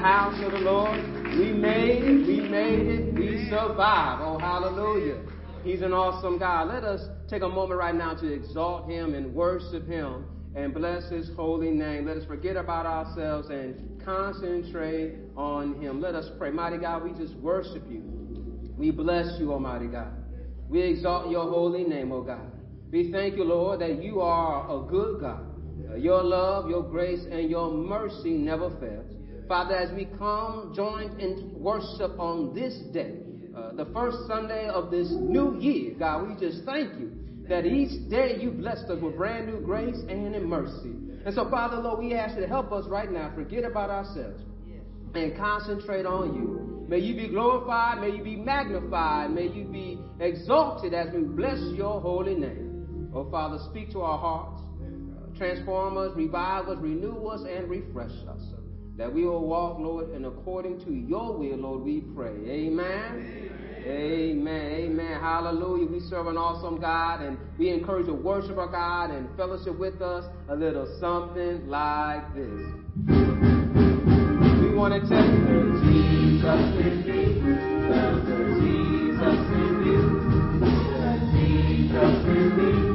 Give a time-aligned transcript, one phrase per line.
[0.00, 0.98] house of the Lord.
[1.38, 4.22] We made it, we made it, we survived.
[4.24, 5.20] Oh, hallelujah.
[5.62, 6.68] He's an awesome God.
[6.68, 10.24] Let us take a moment right now to exalt him and worship him
[10.56, 12.06] and bless his holy name.
[12.06, 16.00] Let us forget about ourselves and concentrate on him.
[16.00, 16.50] Let us pray.
[16.50, 18.02] Mighty God, we just worship you.
[18.78, 20.12] We bless you, Almighty God.
[20.68, 22.50] We exalt your holy name, O God.
[22.90, 25.44] We thank you, Lord, that you are a good God.
[25.98, 29.19] Your love, your grace, and your mercy never fails.
[29.50, 33.18] Father, as we come joined in worship on this day,
[33.52, 37.10] uh, the first Sunday of this new year, God, we just thank you
[37.48, 40.94] that each day you blessed us with brand new grace and in mercy.
[41.26, 44.40] And so, Father, Lord, we ask you to help us right now forget about ourselves
[45.16, 46.86] and concentrate on you.
[46.88, 51.58] May you be glorified, may you be magnified, may you be exalted as we bless
[51.74, 53.10] your holy name.
[53.12, 58.12] Oh, Father, speak to our hearts, uh, transform us, revive us, renew us, and refresh
[58.28, 58.59] us.
[59.00, 62.34] That we will walk, Lord, and according to your will, Lord, we pray.
[62.46, 62.84] Amen.
[62.84, 63.86] Amen.
[63.86, 64.72] Amen.
[64.72, 65.20] Amen.
[65.22, 65.86] Hallelujah.
[65.86, 69.78] We serve an awesome God, and we encourage you to worship our God and fellowship
[69.78, 72.44] with us a little something like this.
[74.60, 77.40] We want to tell you, Jesus in me,
[78.60, 80.04] Jesus in you,
[81.32, 82.89] Jesus in me,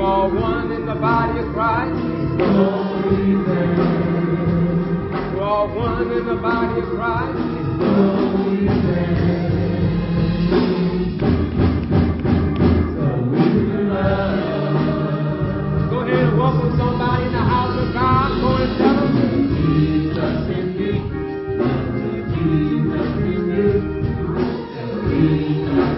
[0.00, 3.36] all one in the body of Christ, we.
[5.36, 7.38] We're one in the body of Christ,
[8.36, 8.66] we.
[15.90, 18.40] Go ahead and welcome somebody in the house of God.
[18.40, 19.12] Go and tell them
[19.56, 20.92] Jesus in me.
[22.34, 23.70] Jesus in you.
[25.10, 25.89] In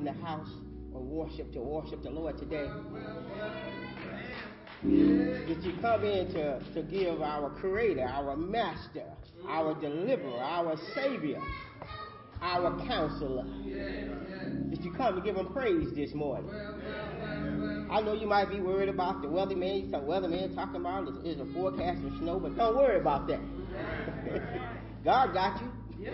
[0.00, 0.48] in the house
[0.94, 2.66] of worship to worship the Lord today?
[4.82, 9.04] Did you come in to, to give our Creator, our Master,
[9.46, 11.38] our Deliverer, our Savior,
[12.40, 13.44] our Counselor?
[14.70, 16.50] Did you come to give Him praise this morning?
[17.90, 19.90] I know you might be worried about the weather man.
[19.90, 23.26] Some weather man talking about is, is a forecast of snow, but don't worry about
[23.28, 23.40] that.
[25.04, 26.08] God got you.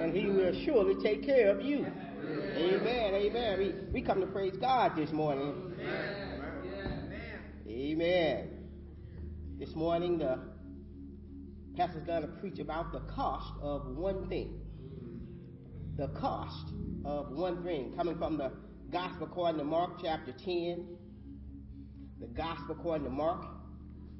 [0.00, 1.86] And He will surely take care of you.
[2.56, 3.14] Amen.
[3.14, 3.58] Amen.
[3.58, 5.74] We, we come to praise God this morning.
[7.68, 8.48] Amen.
[9.58, 10.38] This morning, the
[11.76, 14.60] pastor's going to preach about the cost of one thing.
[15.96, 16.72] The cost
[17.04, 17.92] of one thing.
[17.96, 18.52] Coming from the
[18.90, 20.86] Gospel according to Mark, chapter 10.
[22.20, 23.44] The Gospel according to Mark,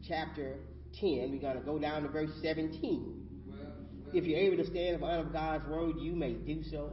[0.06, 0.56] chapter
[1.00, 1.30] 10.
[1.32, 3.26] We're going to go down to verse 17.
[4.12, 6.92] If you're able to stand in front of God's word, you may do so.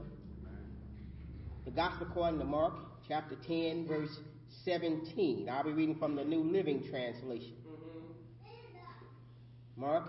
[1.66, 2.76] The Gospel according to Mark,
[3.08, 4.20] chapter 10, verse
[4.66, 5.50] 17.
[5.52, 7.56] I'll be reading from the New Living Translation.
[7.68, 9.82] Mm-hmm.
[9.82, 10.08] Mark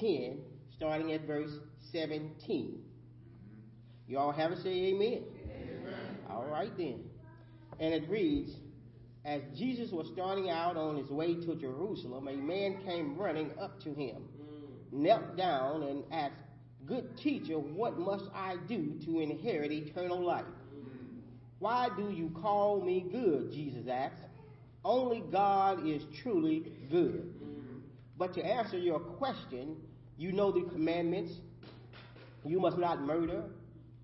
[0.00, 0.40] 10,
[0.74, 1.52] starting at verse
[1.92, 2.32] 17.
[2.42, 2.74] Mm-hmm.
[4.08, 4.58] You all have it?
[4.64, 5.22] Say amen.
[5.44, 5.94] amen.
[6.28, 7.04] All right then.
[7.78, 8.50] And it reads,
[9.24, 13.78] As Jesus was starting out on his way to Jerusalem, a man came running up
[13.84, 14.92] to him, mm.
[14.92, 16.34] knelt down, and asked,
[16.86, 20.44] Good teacher, what must I do to inherit eternal life?
[21.58, 23.50] Why do you call me good?
[23.50, 24.22] Jesus asked.
[24.84, 27.34] Only God is truly good.
[28.16, 29.76] But to answer your question,
[30.16, 31.32] you know the commandments.
[32.44, 33.44] You must not murder.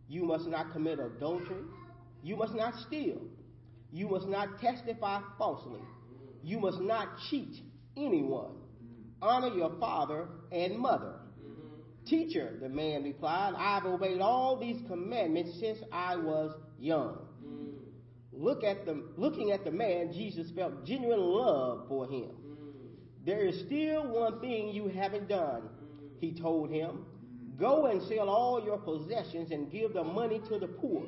[0.09, 1.63] You must not commit adultery.
[2.23, 3.21] You must not steal.
[3.93, 5.81] You must not testify falsely.
[6.43, 7.61] You must not cheat
[7.97, 8.57] anyone.
[9.21, 11.15] Honor your father and mother.
[12.07, 17.19] Teacher, the man replied, I've obeyed all these commandments since I was young.
[17.47, 17.75] Mm.
[18.33, 22.31] Look at the, looking at the man, Jesus felt genuine love for him.
[22.31, 23.25] Mm.
[23.25, 26.09] There is still one thing you haven't done, mm.
[26.21, 27.07] he told him.
[27.57, 31.05] Go and sell all your possessions and give the money to the poor,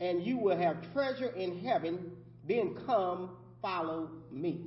[0.00, 2.12] and you will have treasure in heaven.
[2.46, 3.30] Then come,
[3.62, 4.60] follow me.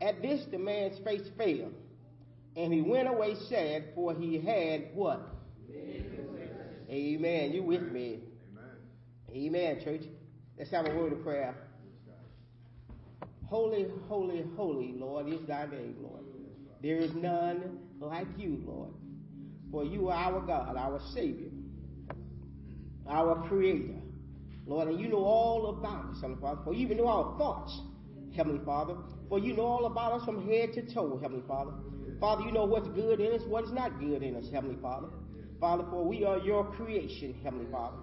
[0.00, 1.70] At this, the man's face fell,
[2.56, 5.20] and he went away sad, for he had what?
[6.90, 7.52] Amen.
[7.52, 8.20] You with me?
[9.30, 10.02] Amen, church.
[10.58, 11.54] Let's have a word of prayer.
[13.46, 16.24] Holy, holy, holy, Lord, is thy name, Lord.
[16.82, 18.90] There is none like you, Lord.
[19.70, 21.48] For you are our God, our Savior,
[23.08, 23.94] our Creator.
[24.66, 26.60] Lord, and you know all about us, Heavenly Father.
[26.64, 27.80] For you even know our thoughts,
[28.36, 28.94] Heavenly Father.
[29.28, 31.72] For you know all about us from head to toe, Heavenly Father.
[32.20, 35.08] Father, you know what's good in us, what is not good in us, Heavenly Father.
[35.60, 37.98] Father, for we are your creation, Heavenly Father.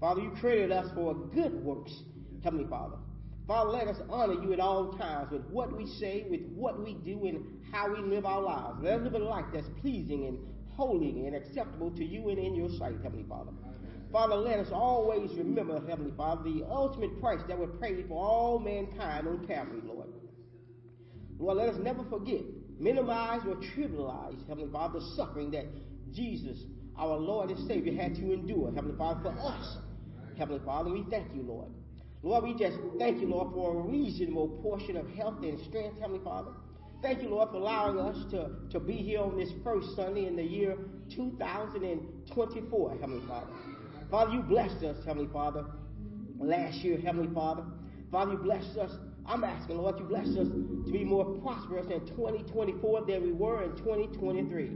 [0.00, 1.92] Father, you created us for good works,
[2.42, 2.96] Heavenly Father.
[3.46, 6.94] Father, let us honor you at all times with what we say, with what we
[6.94, 8.78] do, and how we live our lives.
[8.80, 10.38] Let us live a life that's pleasing and
[10.74, 13.50] holy and acceptable to you and in your sight, Heavenly Father.
[14.12, 18.58] Father, let us always remember, Heavenly Father, the ultimate price that was paid for all
[18.58, 20.08] mankind on Calvary, Lord.
[21.38, 22.42] Lord, let us never forget,
[22.82, 25.66] minimize or trivialize, Heavenly Father, the suffering that
[26.12, 26.58] Jesus,
[26.98, 29.78] our Lord and Savior, had to endure, Heavenly Father, for us.
[30.36, 31.68] Heavenly Father, we thank you, Lord.
[32.22, 36.22] Lord, we just thank you, Lord, for a reasonable portion of health and strength, Heavenly
[36.24, 36.50] Father.
[37.02, 40.36] Thank you, Lord, for allowing us to, to be here on this first Sunday in
[40.36, 40.76] the year
[41.14, 43.52] 2024, Heavenly Father.
[44.10, 45.64] Father, you blessed us, Heavenly Father,
[46.38, 47.64] last year, Heavenly Father.
[48.10, 48.92] Father, you blessed us.
[49.26, 53.62] I'm asking, Lord, you bless us to be more prosperous in 2024 than we were
[53.62, 54.70] in 2023.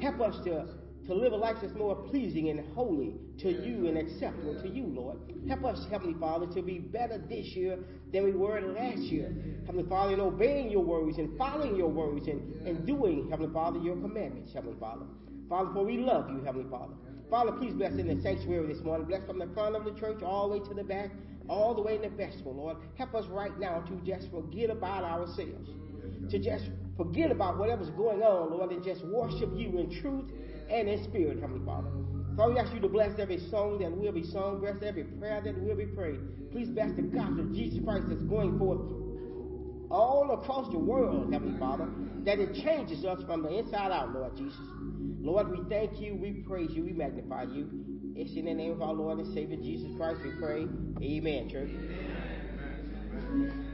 [0.00, 0.66] Help us to,
[1.06, 4.84] to live a life that's more pleasing and holy to you and acceptable to you,
[4.86, 5.18] Lord.
[5.48, 7.78] Help us, Heavenly Father, to be better this year
[8.12, 9.34] than we were last year.
[9.66, 13.78] Heavenly Father, in obeying your words and following your words and, and doing, Heavenly Father,
[13.80, 15.06] your commandments, Heavenly Father.
[15.48, 16.94] Father, for we love you, Heavenly Father.
[17.30, 19.06] Father, please bless in the sanctuary this morning.
[19.06, 21.10] Bless from the front of the church all the way to the back,
[21.48, 22.76] all the way in the vestibule, Lord.
[22.96, 25.70] Help us right now to just forget about ourselves.
[26.30, 30.30] To just forget about whatever's going on, Lord, and just worship you in truth
[30.70, 31.88] and in spirit, Heavenly Father.
[32.36, 35.40] Father, we ask you to bless every song that will be sung, bless every prayer
[35.42, 36.20] that will be prayed.
[36.52, 38.80] Please bless the gospel of Jesus Christ that's going forth
[39.90, 41.88] all across the world, Heavenly Father,
[42.24, 44.58] that it changes us from the inside out, Lord Jesus.
[45.20, 47.68] Lord, we thank you, we praise you, we magnify you.
[48.18, 50.66] It's in the name of our Lord and Savior Jesus Christ we pray.
[51.00, 51.70] Amen, church.
[53.14, 53.67] Amen.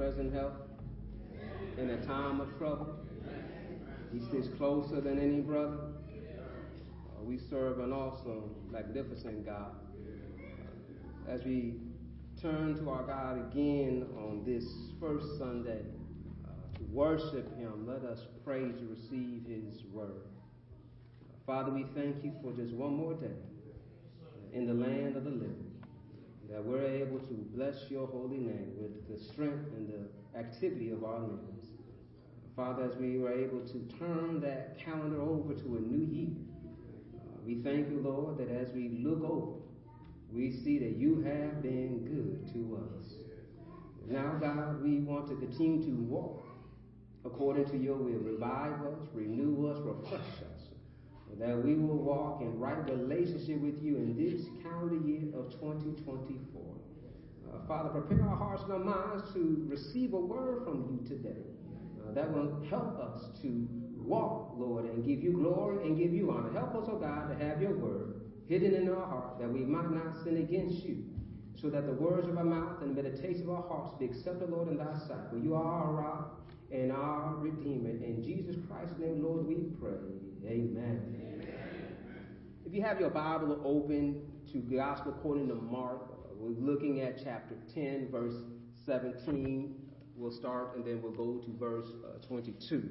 [0.00, 0.68] Present help
[1.78, 2.96] in a time of trouble.
[4.12, 5.78] He sits closer than any brother.
[6.08, 9.74] Uh, we serve an awesome, magnificent God.
[11.28, 11.74] As we
[12.40, 14.64] turn to our God again on this
[14.98, 15.82] first Sunday
[16.44, 20.22] uh, to worship Him, let us pray to receive His word.
[21.46, 23.36] Father, we thank you for just one more day
[24.52, 25.69] in the land of the living
[26.50, 31.04] that we're able to bless your holy name with the strength and the activity of
[31.04, 31.66] our limbs.
[32.56, 36.36] Father, as we were able to turn that calendar over to a new year,
[37.16, 39.60] uh, we thank you, Lord, that as we look over,
[40.32, 43.14] we see that you have been good to us.
[44.08, 46.44] Now, God, we want to continue to walk
[47.24, 48.18] according to your will.
[48.18, 50.49] Revive us, renew us, refresh us
[51.40, 56.62] that we will walk in right relationship with you in this calendar year of 2024.
[57.48, 61.40] Uh, Father, prepare our hearts and our minds to receive a word from you today
[61.98, 66.30] uh, that will help us to walk, Lord, and give you glory and give you
[66.30, 66.52] honor.
[66.52, 69.90] Help us, oh God, to have your word hidden in our heart that we might
[69.90, 71.04] not sin against you,
[71.60, 74.50] so that the words of our mouth and the meditation of our hearts be accepted,
[74.50, 75.30] Lord, in thy sight.
[75.30, 77.90] For you are our rock and our Redeemer.
[77.90, 79.98] In Jesus Christ's name, Lord, we pray.
[80.46, 81.02] Amen.
[81.14, 81.29] Amen.
[82.70, 86.02] If you have your Bible open to Gospel according to Mark,
[86.38, 88.44] we're looking at chapter 10, verse
[88.86, 89.74] 17.
[90.14, 92.88] We'll start and then we'll go to verse uh, 22.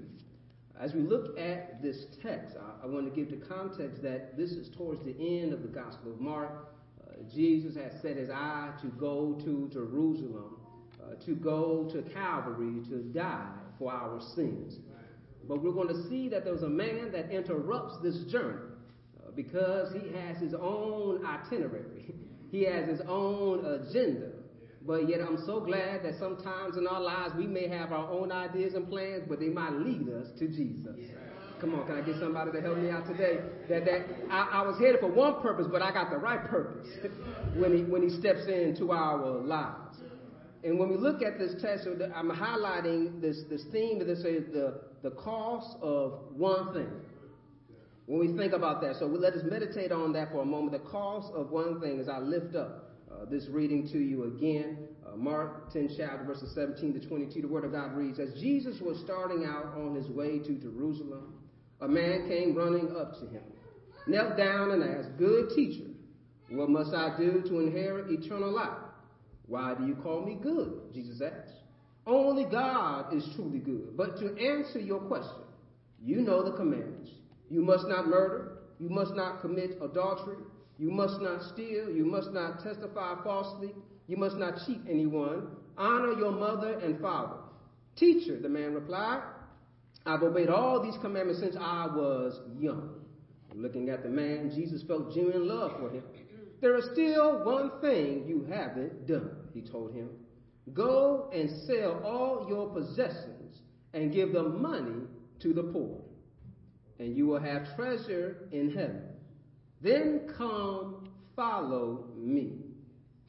[0.78, 4.52] As we look at this text, I, I, want to give the context that this
[4.52, 6.74] is towards the end of the Gospel of Mark.
[7.00, 10.58] Uh, Jesus has set his eye to go to Jerusalem,
[11.02, 14.78] uh, to go to Calvary, to die for our sins.
[15.48, 18.69] But we're going to see that there's a man that interrupts this journey
[19.42, 22.14] because he has his own itinerary,
[22.52, 24.32] he has his own agenda.
[24.86, 28.34] But yet, I'm so glad that sometimes in our lives we may have our own
[28.34, 30.96] ideas and plans, but they might lead us to Jesus.
[31.62, 33.40] Come on, can I get somebody to help me out today?
[33.70, 36.88] That that I, I was headed for one purpose, but I got the right purpose
[37.56, 40.00] when he when he steps into our lives.
[40.66, 44.82] And when we look at this text, I'm highlighting this, this theme that says the,
[45.02, 46.92] the cost of one thing.
[48.10, 50.72] When we think about that, so we, let us meditate on that for a moment.
[50.72, 54.88] The cost of one thing as I lift up uh, this reading to you again.
[55.06, 58.82] Uh, Mark 10 chapter verses 17 to 22, the word of God reads, As Jesus
[58.82, 61.36] was starting out on his way to Jerusalem,
[61.82, 63.44] a man came running up to him,
[64.08, 65.92] knelt down and asked, Good teacher,
[66.50, 68.90] What must I do to inherit eternal life?
[69.46, 70.82] Why do you call me good?
[70.96, 71.60] Jesus asked.
[72.08, 73.96] Only God is truly good.
[73.96, 75.44] But to answer your question,
[76.02, 77.12] you know the commandments.
[77.50, 78.60] You must not murder.
[78.80, 80.38] You must not commit adultery.
[80.78, 81.90] You must not steal.
[81.90, 83.74] You must not testify falsely.
[84.08, 85.48] You must not cheat anyone.
[85.78, 87.38] Honor your mother and father.
[87.96, 89.22] Teacher, the man replied,
[90.06, 92.96] I've obeyed all these commandments since I was young.
[93.54, 96.04] Looking at the man, Jesus felt genuine love for him.
[96.62, 100.10] There is still one thing you haven't done, he told him.
[100.74, 103.62] Go and sell all your possessions
[103.94, 105.08] and give the money
[105.40, 105.99] to the poor,
[107.00, 109.02] and you will have treasure in heaven.
[109.82, 112.58] Then come follow me.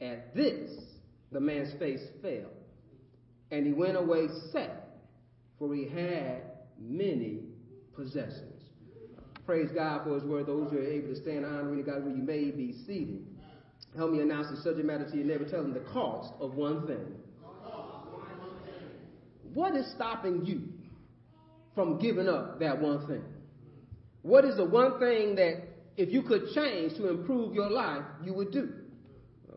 [0.01, 0.71] At this,
[1.31, 2.51] the man's face fell,
[3.51, 4.81] and he went away sad,
[5.57, 6.41] for he had
[6.79, 7.41] many
[7.95, 8.63] possessions.
[9.45, 10.47] Praise God for his word.
[10.47, 13.25] Those who are able to stand honoring God where you may be seated.
[13.95, 15.47] Help me announce the subject matter to your neighbor.
[15.49, 17.15] Tell them the cost of one thing.
[19.53, 20.69] What is stopping you
[21.75, 23.23] from giving up that one thing?
[24.21, 25.63] What is the one thing that
[25.97, 28.69] if you could change to improve your life, you would do?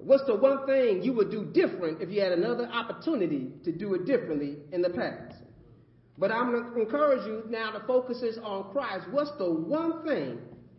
[0.01, 3.95] What's the one thing you would do different if you had another opportunity to do
[3.95, 5.37] it differently in the past?
[6.19, 9.07] But I'm going to encourage you now to focus is on Christ.
[9.11, 10.39] What's the one thing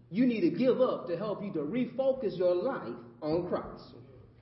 [0.09, 3.95] you need to give up to help you to refocus your life on Christ?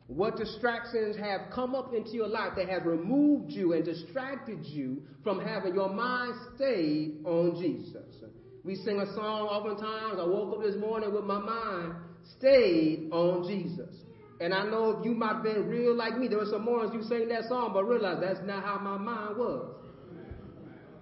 [0.07, 5.01] What distractions have come up into your life that have removed you and distracted you
[5.23, 8.23] from having your mind stayed on Jesus?
[8.63, 10.19] We sing a song oftentimes.
[10.19, 11.95] I woke up this morning with my mind
[12.37, 13.93] stayed on Jesus.
[14.39, 16.93] And I know if you might have been real like me, there were some mornings
[16.93, 19.75] you sang that song, but realize that's not how my mind was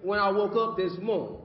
[0.02, 1.38] when I woke up this morning.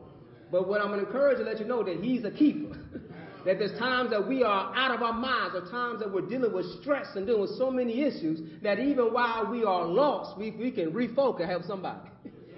[0.52, 2.76] But what I'm going to encourage to let you know that He's a keeper.
[3.46, 6.54] that there's times that we are out of our minds, or times that we're dealing
[6.54, 10.52] with stress and dealing with so many issues that even while we are lost, we,
[10.52, 12.10] we can refocus, and help somebody.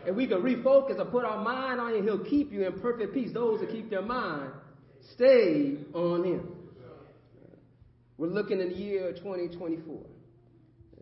[0.10, 2.04] And we can refocus and put our mind on Him.
[2.04, 3.32] He'll keep you in perfect peace.
[3.32, 4.50] Those that keep their mind
[5.14, 6.48] stayed on Him.
[8.18, 10.02] We're looking in the year 2024.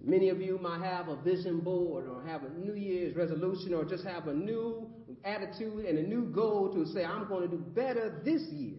[0.04, 3.86] Many of you might have a vision board or have a New Year's resolution or
[3.86, 4.90] just have a new
[5.24, 8.76] attitude and a new goal to say, I'm going to do better this year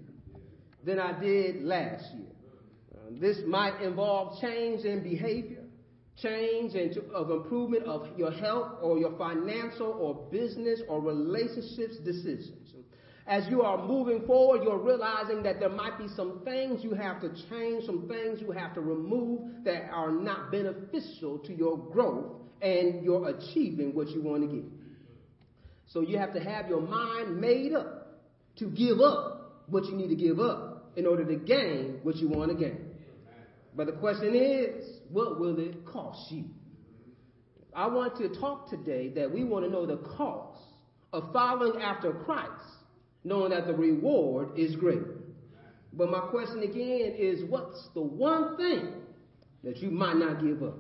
[0.85, 2.29] than I did last year.
[2.95, 5.58] Uh, this might involve change in behavior,
[6.23, 12.69] change into, of improvement of your health or your financial or business or relationships decisions.
[13.27, 17.21] As you are moving forward, you're realizing that there might be some things you have
[17.21, 22.37] to change, some things you have to remove that are not beneficial to your growth
[22.63, 24.65] and your achieving what you want to get.
[25.89, 28.19] So you have to have your mind made up
[28.57, 32.29] to give up what you need to give up in order to gain what you
[32.29, 32.88] want to gain.
[33.79, 36.47] But the question is, what will it cost you?
[37.77, 40.61] I want to talk today that we want to know the cost
[41.13, 42.65] of following after Christ
[43.23, 45.05] knowing that the reward is great.
[45.93, 48.95] But my question again is what's the one thing
[49.63, 50.79] that you might not give up?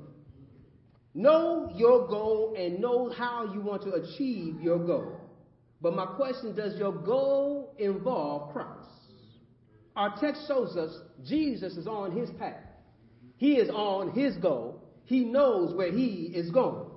[1.15, 5.21] Know your goal and know how you want to achieve your goal.
[5.81, 8.89] But my question does your goal involve Christ?
[9.95, 12.68] Our text shows us Jesus is on his path.
[13.39, 14.83] He is on his goal.
[15.05, 16.91] He knows where he is going.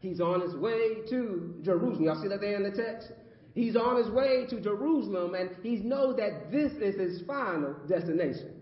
[0.00, 2.04] He's on his way to Jerusalem.
[2.04, 3.10] Y'all see that there in the text?
[3.54, 8.52] He's on his way to Jerusalem and he knows that this is his final destination.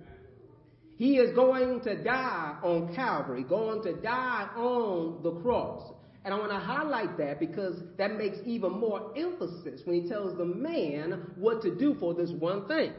[0.96, 5.92] He is going to die on Calvary, going to die on the cross.
[6.24, 10.38] And I want to highlight that because that makes even more emphasis when he tells
[10.38, 12.92] the man what to do for this one thing.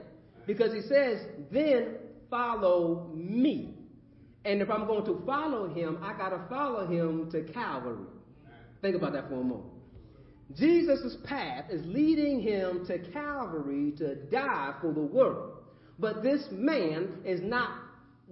[0.45, 1.95] Because he says, then
[2.29, 3.74] follow me.
[4.45, 8.05] And if I'm going to follow him, I got to follow him to Calvary.
[8.81, 9.71] Think about that for a moment.
[10.55, 15.63] Jesus' path is leading him to Calvary to die for the world.
[15.97, 17.79] But this man is not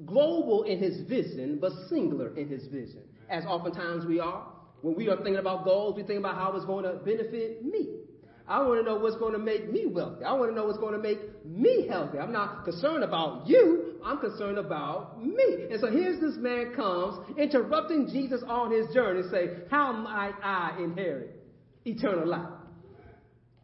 [0.06, 4.45] global in his vision, but singular in his vision, as oftentimes we are.
[4.82, 8.03] When we are thinking about goals, we think about how it's going to benefit me.
[8.48, 10.26] I want to know what's going to make me wealthy.
[10.26, 12.18] I want to know what's going to make me healthy.
[12.18, 13.96] I'm not concerned about you.
[14.04, 15.68] I'm concerned about me.
[15.72, 20.78] And so here's this man comes, interrupting Jesus on his journey, say, how might I
[20.78, 21.42] inherit
[21.86, 22.50] eternal life.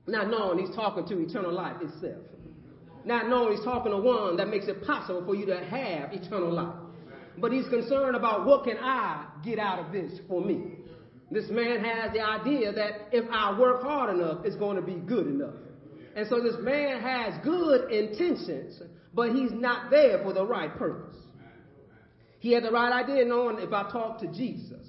[0.07, 2.23] Not knowing he's talking to eternal life itself.
[3.05, 6.53] Not knowing he's talking to one that makes it possible for you to have eternal
[6.53, 6.75] life.
[7.37, 10.79] But he's concerned about what can I get out of this for me.
[11.31, 14.95] This man has the idea that if I work hard enough, it's going to be
[14.95, 15.53] good enough.
[16.15, 18.81] And so this man has good intentions,
[19.13, 21.15] but he's not there for the right purpose.
[22.39, 24.87] He had the right idea knowing if I talk to Jesus.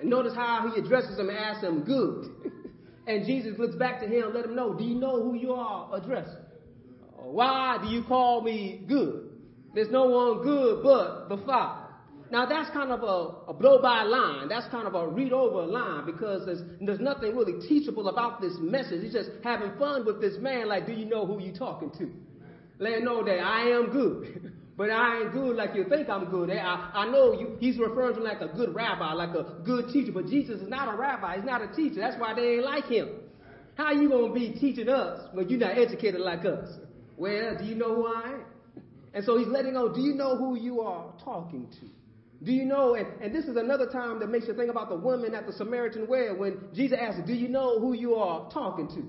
[0.00, 2.52] And notice how he addresses him and asks him, good.
[3.06, 5.52] and Jesus looks back to him, and let him know, do you know who you
[5.52, 6.44] are addressing?
[7.16, 9.30] Why do you call me good?
[9.74, 11.81] There's no one good but the Father.
[12.32, 14.48] Now that's kind of a, a blow by line.
[14.48, 18.54] That's kind of a read over line because there's, there's nothing really teachable about this
[18.58, 19.02] message.
[19.02, 20.66] He's just having fun with this man.
[20.66, 22.10] Like, do you know who you're talking to?
[22.78, 24.50] Let know that I am good.
[24.78, 26.48] but I ain't good like you think I'm good.
[26.48, 30.12] I, I know you, he's referring to like a good rabbi, like a good teacher.
[30.12, 31.36] But Jesus is not a rabbi.
[31.36, 32.00] He's not a teacher.
[32.00, 33.10] That's why they ain't like him.
[33.74, 36.70] How you going to be teaching us when you're not educated like us?
[37.18, 38.44] Well, do you know who I am?
[39.12, 42.01] And so he's letting know, do you know who you are talking to?
[42.44, 44.96] Do you know, and, and this is another time that makes you think about the
[44.96, 48.88] woman at the Samaritan well when Jesus asked, Do you know who you are talking
[48.88, 49.02] to?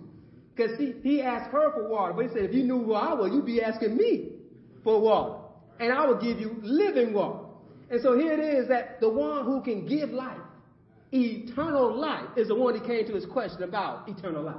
[0.56, 3.14] Because he, he asked her for water, but he said, If you knew who I
[3.14, 4.34] was, you'd be asking me
[4.84, 5.40] for water.
[5.80, 7.40] And I will give you living water.
[7.90, 10.38] And so here it is that the one who can give life,
[11.12, 14.56] eternal life, is the one he came to his question about eternal life.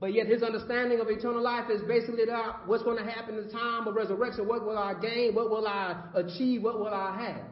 [0.00, 3.46] But yet his understanding of eternal life is basically about what's going to happen in
[3.46, 4.48] the time of resurrection.
[4.48, 5.34] What will I gain?
[5.34, 6.62] What will I achieve?
[6.62, 7.51] What will I have?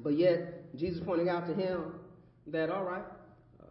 [0.00, 1.94] But yet, Jesus pointing out to him
[2.48, 3.04] that, all right,
[3.62, 3.64] uh,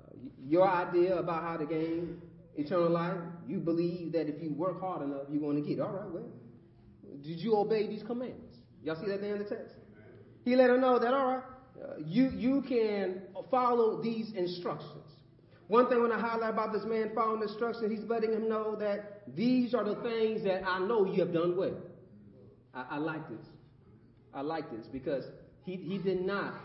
[0.45, 2.21] your idea about how to gain
[2.55, 5.81] eternal life, you believe that if you work hard enough, you're going to get it.
[5.81, 6.29] All right, well,
[7.21, 8.57] did you obey these commands?
[8.83, 9.75] Y'all see that there in the text?
[10.43, 11.43] He let him know that, all right,
[11.81, 15.03] uh, you, you can follow these instructions.
[15.67, 18.75] One thing I want to highlight about this man following instructions, he's letting him know
[18.75, 21.77] that these are the things that I know you have done well.
[22.73, 23.45] I, I like this.
[24.33, 25.25] I like this because
[25.65, 26.55] he, he did not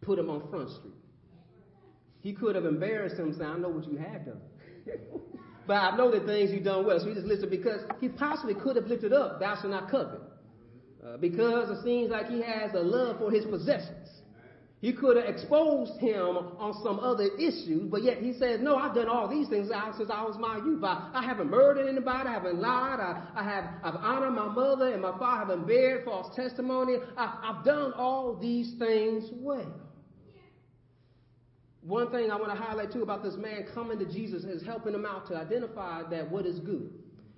[0.00, 0.94] put him on Front Street.
[2.20, 4.40] He could have embarrassed him saying, I know what you have done.
[5.66, 6.98] but I know the things you've done well.
[7.00, 10.20] So he just listed because he possibly could have lifted up, thou shalt not covet.
[11.04, 14.19] Uh, because it seems like he has a love for his possessions.
[14.80, 18.94] He could have exposed him on some other issues, but yet he says, No, I've
[18.94, 20.82] done all these things since I was my youth.
[20.82, 24.90] I, I haven't murdered anybody, I haven't lied, I, I have I've honored my mother
[24.94, 26.96] and my father, I haven't bared false testimony.
[27.18, 29.70] I, I've done all these things well.
[31.82, 34.94] One thing I want to highlight too about this man coming to Jesus is helping
[34.94, 36.90] him out to identify that what is good.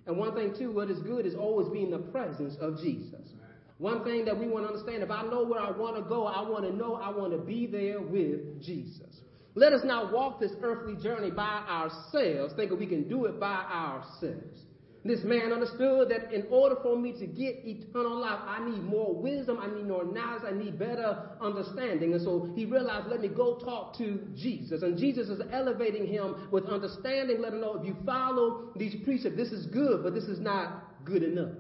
[0.06, 3.30] And one thing too, what is good is always being the presence of Jesus.
[3.78, 6.26] One thing that we want to understand if I know where I want to go,
[6.26, 9.20] I want to know I want to be there with Jesus.
[9.54, 13.64] Let us not walk this earthly journey by ourselves, thinking we can do it by
[13.70, 14.60] ourselves.
[15.04, 19.12] This man understood that in order for me to get eternal life, I need more
[19.12, 22.12] wisdom, I need more knowledge, I need better understanding.
[22.12, 24.82] And so he realized, let me go talk to Jesus.
[24.82, 29.36] And Jesus is elevating him with understanding, let him know if you follow these precepts,
[29.36, 31.50] this is good, but this is not good enough.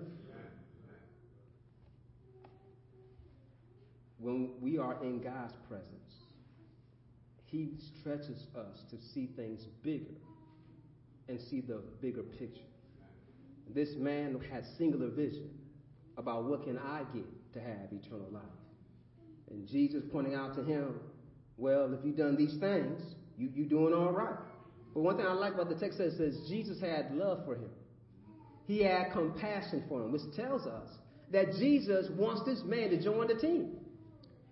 [4.22, 5.88] When we are in God's presence,
[7.44, 10.14] He stretches us to see things bigger
[11.28, 12.62] and see the bigger picture.
[13.74, 15.50] This man had singular vision
[16.16, 18.42] about what can I get to have eternal life.
[19.50, 21.00] And Jesus pointing out to him,
[21.56, 23.00] well, if you've done these things,
[23.36, 24.38] you, you're doing all right.
[24.94, 27.70] But one thing I like about the text says, says Jesus had love for him.
[28.66, 30.88] He had compassion for him, which tells us
[31.30, 33.76] that Jesus wants this man to join the team.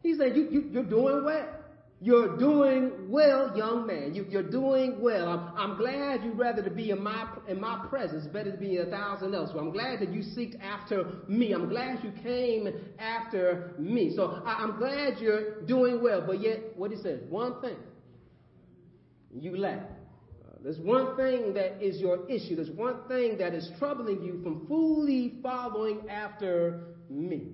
[0.02, 1.48] He said, you, you, You're doing well.
[2.02, 4.14] You're doing well, young man.
[4.14, 5.28] You, are doing well.
[5.28, 8.78] I'm, I'm, glad you'd rather to be in my, in my presence better to be
[8.78, 9.62] a thousand elsewhere.
[9.62, 11.52] I'm glad that you seeked after me.
[11.52, 14.16] I'm glad you came after me.
[14.16, 16.22] So I, I'm glad you're doing well.
[16.26, 17.76] But yet, what he says, one thing
[19.38, 19.90] you lack.
[20.62, 22.56] There's one thing that is your issue.
[22.56, 27.48] There's one thing that is troubling you from fully following after me.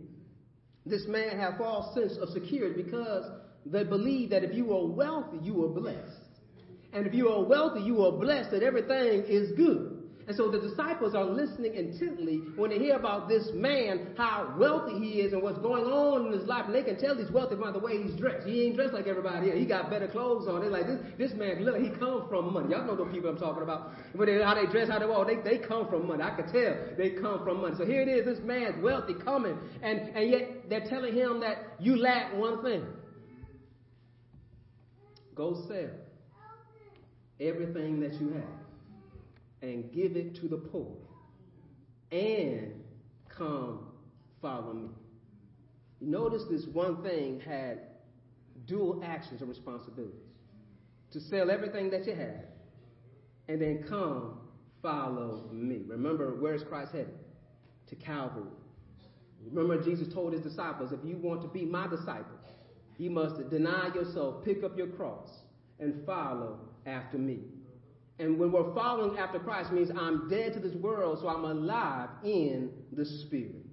[0.86, 3.24] This man have false sense of security because
[3.66, 6.22] they believe that if you are wealthy, you are blessed.
[6.92, 9.95] And if you are wealthy, you are blessed that everything is good.
[10.28, 14.98] And so the disciples are listening intently when they hear about this man, how wealthy
[14.98, 16.64] he is and what's going on in his life.
[16.66, 18.44] And they can tell he's wealthy by the way he's dressed.
[18.44, 19.58] He ain't dressed like everybody else.
[19.58, 20.62] He got better clothes on.
[20.62, 22.70] They're like, this, this man, look, he comes from money.
[22.70, 23.92] Y'all know the people I'm talking about.
[24.14, 26.24] When they, how they dress, how they walk, they, they come from money.
[26.24, 27.76] I can tell they come from money.
[27.78, 29.56] So here it is, this man's wealthy coming.
[29.80, 32.84] And, and yet they're telling him that you lack one thing.
[35.36, 35.90] Go sell
[37.38, 38.65] everything that you have
[39.66, 40.96] and give it to the poor,
[42.12, 42.72] and
[43.28, 43.88] come
[44.40, 44.88] follow me.
[46.00, 47.80] Notice this one thing had
[48.66, 50.20] dual actions and responsibilities
[51.10, 52.44] to sell everything that you have
[53.48, 54.38] and then come
[54.82, 55.82] follow me.
[55.86, 57.14] Remember, where's Christ headed?
[57.88, 58.50] To Calvary.
[59.50, 62.38] Remember, Jesus told his disciples, if you want to be my disciple,
[62.98, 65.28] you must deny yourself, pick up your cross,
[65.78, 67.40] and follow after me.
[68.18, 72.08] And when we're following after Christ means I'm dead to this world, so I'm alive
[72.24, 73.66] in the Spirit.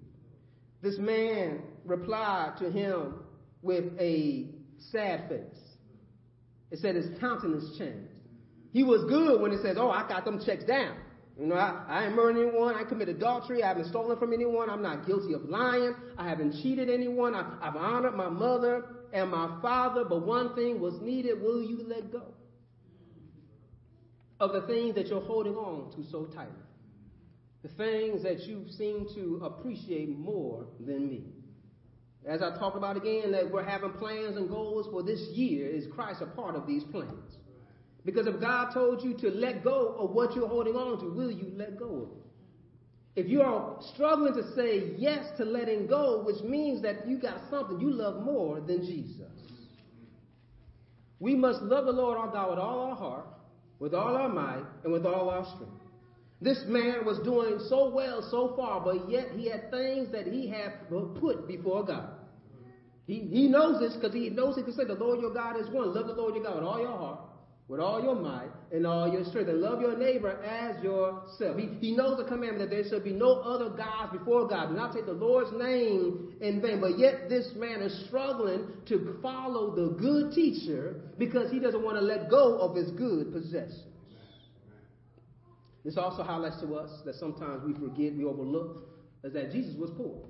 [0.82, 3.16] This man replied to him
[3.62, 4.48] with a
[4.92, 5.60] sad face.
[6.72, 8.10] It said his countenance changed.
[8.72, 10.98] He was good when it says, Oh, I got them checks down.
[11.40, 12.76] You know, I, I ain't murdered anyone.
[12.76, 13.64] I committed adultery.
[13.64, 14.70] I haven't stolen from anyone.
[14.70, 15.96] I'm not guilty of lying.
[16.18, 17.34] I haven't cheated anyone.
[17.34, 20.04] I, I've honored my mother and my father.
[20.04, 21.42] But one thing was needed.
[21.42, 22.34] Will you let go
[24.40, 26.54] of the things that you're holding on to so tightly?
[27.62, 31.24] The things that you seem to appreciate more than me.
[32.26, 35.68] As I talked about again, that we're having plans and goals for this year.
[35.68, 37.38] Is Christ a part of these plans?
[38.06, 41.32] Because if God told you to let go of what you're holding on to, will
[41.32, 42.24] you let go of it?
[43.16, 47.38] If you are struggling to say yes to letting go, which means that you got
[47.50, 49.32] something you love more than Jesus.
[51.20, 53.26] We must love the Lord our God with all our heart,
[53.84, 55.84] with all our might, and with all our strength.
[56.40, 60.48] This man was doing so well so far, but yet he had things that he
[60.48, 60.72] had
[61.20, 62.08] put before God.
[63.06, 65.68] He, he knows this because he knows he can say the Lord your God is
[65.68, 65.94] one.
[65.94, 67.20] Love the Lord your God with all your heart,
[67.68, 69.50] with all your might and all your strength.
[69.50, 71.58] And love your neighbor as yourself.
[71.58, 74.70] He, he knows the commandment that there shall be no other gods before God.
[74.70, 76.82] Do not take the Lord's name in vain.
[76.82, 81.98] But yet this man is struggling to follow the good teacher because he doesn't want
[81.98, 83.86] to let go of his good possessions.
[85.86, 88.88] This also highlights to us that sometimes we forget, we overlook,
[89.24, 90.22] is that Jesus was poor.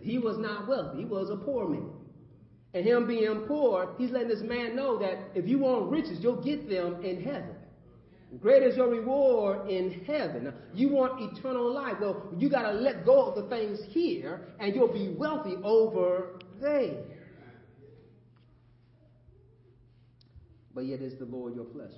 [0.00, 0.98] He was not wealthy.
[0.98, 1.90] He was a poor man.
[2.74, 6.42] And him being poor, he's letting this man know that if you want riches, you'll
[6.42, 7.54] get them in heaven.
[8.40, 10.52] Great is your reward in heaven.
[10.74, 11.94] You want eternal life.
[11.98, 16.38] Well, you got to let go of the things here, and you'll be wealthy over
[16.60, 17.04] there.
[20.74, 21.94] But yet, is the Lord your pleasure?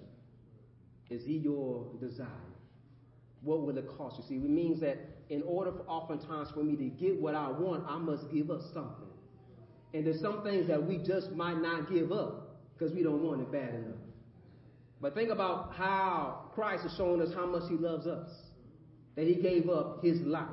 [1.11, 2.29] Is He your desire?
[3.43, 4.25] What will it cost you?
[4.29, 4.99] See, it means that
[5.31, 8.61] in order for oftentimes for me to get what I want, I must give up
[8.73, 9.10] something.
[9.93, 13.41] And there's some things that we just might not give up because we don't want
[13.41, 13.99] it bad enough.
[15.01, 18.31] But think about how Christ has shown us how much He loves us,
[19.17, 20.47] that He gave up His life.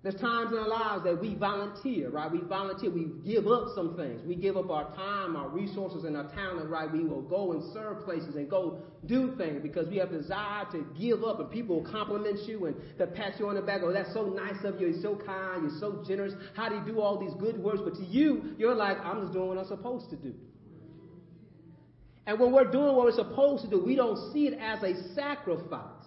[0.00, 2.30] There's times in our lives that we volunteer, right?
[2.30, 2.88] We volunteer.
[2.88, 4.22] We give up some things.
[4.24, 6.90] We give up our time, our resources, and our talent, right?
[6.90, 10.86] We will go and serve places and go do things because we have desire to
[10.96, 13.80] give up and people will compliment you and to pat you on the back.
[13.82, 14.86] Oh, that's so nice of you.
[14.86, 15.62] You're so kind.
[15.62, 16.34] You're so generous.
[16.54, 17.80] How do you do all these good works?
[17.82, 20.32] But to you, you're like, I'm just doing what I'm supposed to do.
[22.24, 25.12] And when we're doing what we're supposed to do, we don't see it as a
[25.14, 25.97] sacrifice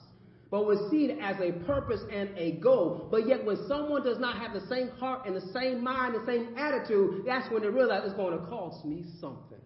[0.51, 3.07] but we see it as a purpose and a goal.
[3.09, 6.27] But yet, when someone does not have the same heart and the same mind, and
[6.27, 9.57] the same attitude, that's when they realize it's going to cost me something.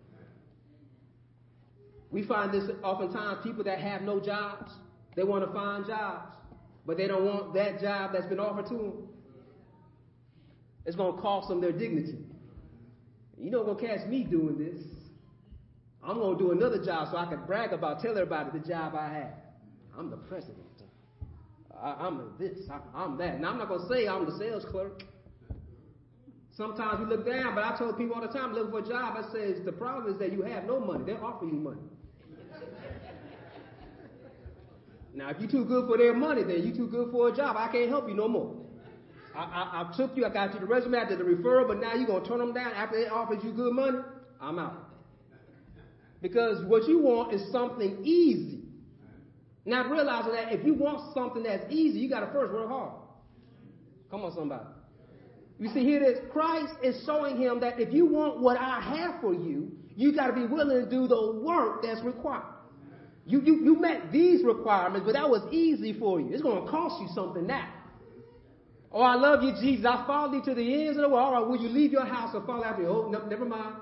[2.12, 4.72] We find this oftentimes people that have no jobs,
[5.16, 6.36] they want to find jobs,
[6.86, 9.08] but they don't want that job that's been offered to them.
[10.86, 12.20] It's going to cost them their dignity.
[13.40, 14.86] You don't going to catch me doing this.
[16.04, 18.94] I'm going to do another job so I can brag about, tell everybody the job
[18.96, 19.34] I have.
[19.98, 20.65] I'm the president.
[21.82, 23.36] I, am this, I, am that.
[23.36, 25.04] And I'm not going to say I'm the sales clerk.
[26.52, 29.18] Sometimes we look down, but I told people all the time, looking for a job,
[29.18, 31.04] I says, the problem is that you have no money.
[31.06, 31.82] They're offering you money.
[35.14, 37.58] now, if you're too good for their money, then you're too good for a job.
[37.58, 38.56] I can't help you no more.
[39.36, 41.82] I, I, I took you, I got you the resume, I did the referral, but
[41.82, 44.00] now you're going to turn them down after they offered you good money?
[44.40, 44.92] I'm out.
[46.22, 48.65] Because what you want is something easy.
[49.66, 52.94] Not realizing that if you want something that's easy, you got to first work hard.
[54.12, 54.64] Come on, somebody.
[55.58, 56.32] You see, here it is.
[56.32, 60.28] Christ is showing him that if you want what I have for you, you got
[60.28, 62.44] to be willing to do the work that's required.
[63.26, 66.32] You, you, you met these requirements, but that was easy for you.
[66.32, 67.74] It's going to cost you something now.
[68.92, 69.86] Oh, I love you, Jesus.
[69.86, 71.34] I follow you to the ends of the world.
[71.34, 72.90] All right, will you leave your house or follow after you?
[72.90, 73.76] Oh, no, never mind.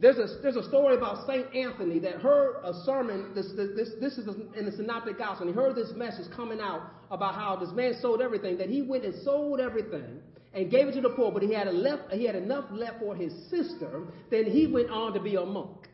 [0.00, 1.54] There's a, there's a story about St.
[1.54, 5.60] Anthony that heard a sermon, this, this, this is in the Synoptic Gospel, and he
[5.60, 9.14] heard this message coming out about how this man sold everything, that he went and
[9.22, 10.20] sold everything
[10.54, 13.14] and gave it to the poor, but he had, left, he had enough left for
[13.14, 15.86] his sister, then he went on to be a monk.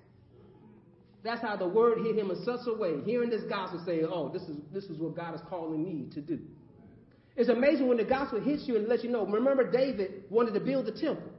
[1.25, 4.29] That's how the word hit him in such a way, hearing this gospel saying, oh,
[4.29, 6.39] this is, this is what God is calling me to do.
[7.35, 9.27] It's amazing when the gospel hits you and lets you know.
[9.27, 11.33] Remember, David wanted to build the temple.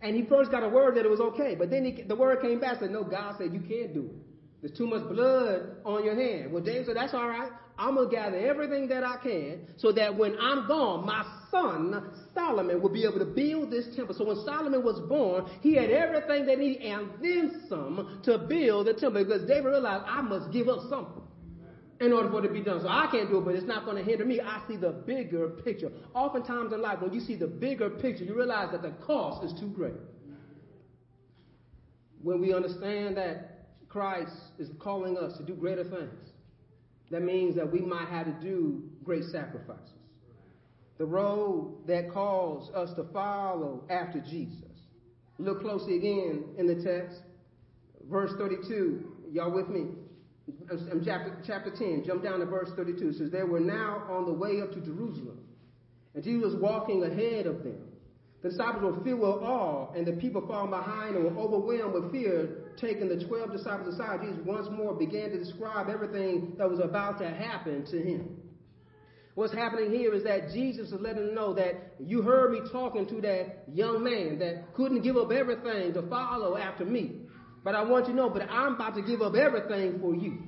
[0.00, 2.40] And he first got a word that it was okay, but then he, the word
[2.40, 4.28] came back and said, no, God said you can't do it.
[4.60, 6.52] There's too much blood on your hand.
[6.52, 7.50] Well, David said, That's all right.
[7.78, 12.10] I'm going to gather everything that I can so that when I'm gone, my son
[12.34, 14.16] Solomon will be able to build this temple.
[14.16, 18.88] So when Solomon was born, he had everything that he and then some to build
[18.88, 21.22] the temple because David realized I must give up something
[22.00, 22.80] in order for it to be done.
[22.80, 24.40] So I can't do it, but it's not going to hinder me.
[24.40, 25.90] I see the bigger picture.
[26.14, 29.58] Oftentimes in life, when you see the bigger picture, you realize that the cost is
[29.58, 29.94] too great.
[32.22, 36.30] When we understand that Christ is calling us to do greater things,
[37.10, 39.90] that means that we might have to do great sacrifices.
[40.98, 44.64] The road that calls us to follow after Jesus.
[45.38, 47.22] Look closely again in the text.
[48.10, 49.04] Verse 32.
[49.30, 49.86] Y'all with me?
[51.04, 53.08] Chapter, chapter 10, jump down to verse 32.
[53.08, 55.40] It says, They were now on the way up to Jerusalem,
[56.14, 57.88] and Jesus was walking ahead of them.
[58.42, 62.12] The disciples were filled with awe, and the people following behind and were overwhelmed with
[62.12, 62.72] fear.
[62.76, 67.18] Taking the twelve disciples aside, Jesus once more began to describe everything that was about
[67.18, 68.36] to happen to him.
[69.34, 73.06] What's happening here is that Jesus is letting them know that you heard me talking
[73.06, 77.20] to that young man that couldn't give up everything to follow after me.
[77.68, 80.38] But I want you to know, but I'm about to give up everything for you.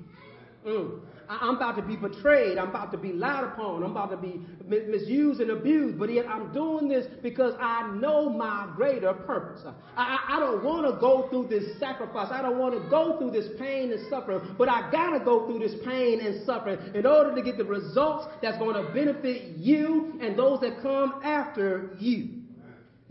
[0.66, 1.00] Mm.
[1.28, 2.56] I'm about to be betrayed.
[2.56, 3.82] I'm about to be lied upon.
[3.82, 5.98] I'm about to be misused and abused.
[5.98, 9.60] But yet I'm doing this because I know my greater purpose.
[9.98, 12.28] I, I, I don't want to go through this sacrifice.
[12.32, 14.54] I don't want to go through this pain and suffering.
[14.56, 17.66] But I got to go through this pain and suffering in order to get the
[17.66, 22.39] results that's going to benefit you and those that come after you.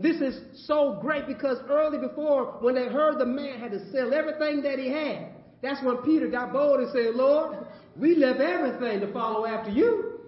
[0.00, 4.14] This is so great because early before, when they heard the man had to sell
[4.14, 5.28] everything that he had,
[5.62, 7.58] that's when Peter got bold and said, Lord,
[7.96, 10.20] we left everything to follow after you.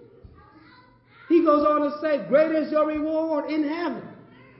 [1.27, 4.03] He goes on to say, Great is your reward in heaven.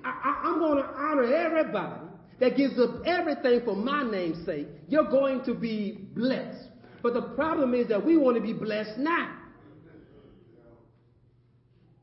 [0.03, 2.01] I, am going to honor everybody
[2.39, 4.68] that gives up everything for my name's sake.
[4.89, 6.70] You're going to be blessed.
[7.03, 9.38] But the problem is that we want to be blessed now.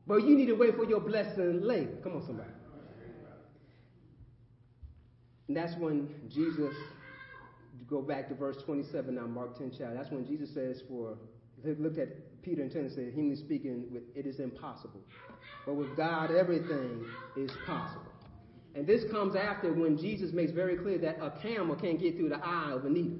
[0.07, 1.91] But you need to wait for your blessing later.
[2.03, 2.49] Come on, somebody.
[5.51, 6.73] And that's when Jesus
[7.89, 9.93] go back to verse 27 now, Mark 10 chapter.
[9.93, 11.17] That's when Jesus says, for,
[11.77, 15.01] look at Peter and 10 and said, humanly speaking, it is impossible.
[15.65, 17.03] But with God, everything
[17.35, 18.13] is possible.
[18.75, 22.29] And this comes after when Jesus makes very clear that a camel can't get through
[22.29, 23.19] the eye of a needle.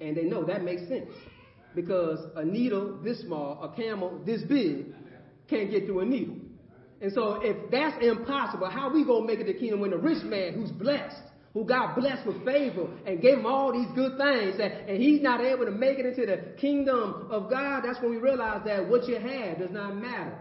[0.00, 1.10] And they know that makes sense.
[1.74, 4.94] Because a needle this small, a camel this big,
[5.50, 6.36] can't get through a needle.
[7.00, 10.22] And so if that's impossible, how we gonna make it to kingdom when the rich
[10.22, 14.56] man who's blessed who got blessed with favor and gave him all these good things,
[14.60, 18.10] and, and he's not able to make it into the kingdom of God, that's when
[18.10, 20.36] we realize that what you have does not matter.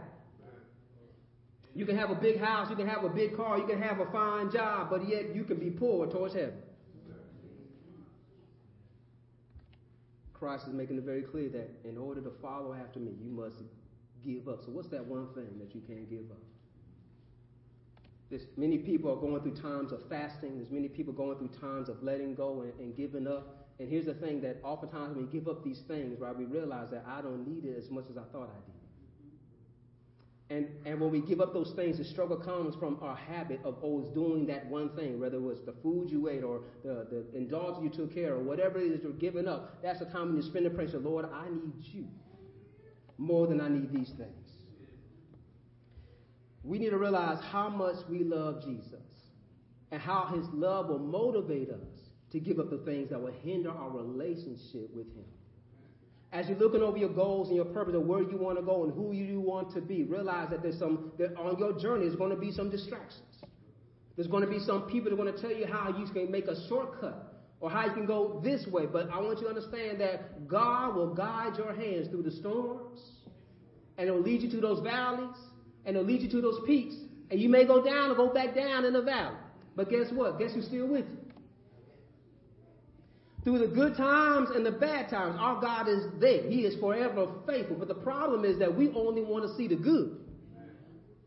[1.76, 3.99] You can have a big house, you can have a big car, you can have
[3.99, 6.55] a fine job, but yet you can be poor towards heaven.
[10.34, 13.55] Christ is making it very clear that in order to follow after me, you must
[14.26, 14.59] give up.
[14.66, 16.52] So, what's that one thing that you can't give up?
[18.30, 20.55] There's many people are going through times of fasting.
[20.55, 23.67] There's many people going through times of letting go and, and giving up.
[23.80, 26.89] And here's the thing that oftentimes when we give up these things, right, we realize
[26.91, 28.74] that I don't need it as much as I thought I did.
[30.49, 33.78] And, and when we give up those things, the struggle comes from our habit of
[33.82, 37.38] always doing that one thing, whether it was the food you ate or the, the
[37.38, 39.82] indulgence you took care of, whatever it is you're giving up.
[39.82, 42.07] That's the time when you spend the prayer, Lord, I need you
[43.17, 44.42] more than I need these things
[46.64, 49.01] we need to realize how much we love Jesus
[49.91, 51.88] and how his love will motivate us
[52.32, 55.26] to give up the things that will hinder our relationship with him.
[56.32, 58.86] As you're looking over your goals and your purpose of where you want to go
[58.86, 62.16] and who you want to be, realize that there's some that on your journey there's
[62.16, 63.22] going to be some distractions.
[64.16, 66.32] There's going to be some people that are going to tell you how you can
[66.32, 68.88] make a shortcut or how you can go this way.
[68.88, 72.99] But I want you to understand that God will guide your hands through the storms
[73.97, 75.38] and it will lead you to those valleys
[75.86, 76.95] and it'll lead you to those peaks.
[77.29, 79.36] And you may go down or go back down in the valley.
[79.75, 80.39] But guess what?
[80.39, 81.17] Guess who's still with you?
[83.43, 86.43] Through the good times and the bad times, our God is there.
[86.49, 87.75] He is forever faithful.
[87.75, 90.17] But the problem is that we only want to see the good.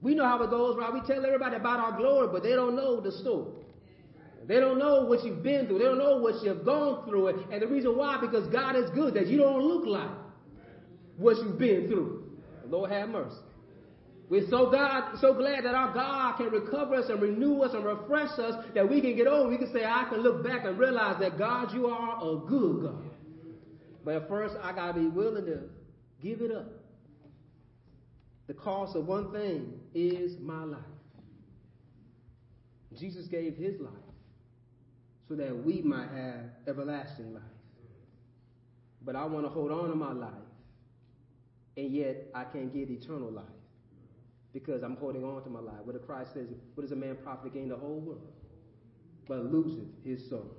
[0.00, 0.92] We know how it goes, right?
[0.92, 3.52] We tell everybody about our glory, but they don't know the story.
[4.46, 5.78] They don't know what you've been through.
[5.78, 7.28] They don't know what you've gone through.
[7.50, 10.10] And the reason why, because God is good, that you don't look like
[11.16, 12.30] what you've been through.
[12.68, 13.36] Lord have mercy.
[14.28, 17.84] We're so God, so glad that our God can recover us and renew us and
[17.84, 19.48] refresh us that we can get over.
[19.48, 22.82] We can say, I can look back and realize that God, you are a good
[22.82, 23.10] God.
[24.04, 25.60] But first, I gotta be willing to
[26.20, 26.66] give it up.
[28.48, 30.80] The cost of one thing is my life.
[32.98, 33.92] Jesus gave his life
[35.28, 37.42] so that we might have everlasting life.
[39.02, 40.32] but I want to hold on to my life,
[41.76, 43.55] and yet I can't get eternal life
[44.56, 45.84] because I'm holding on to my life.
[45.84, 48.32] What Christ says, what does a man profit gain the whole world,
[49.28, 50.50] but loseth his soul?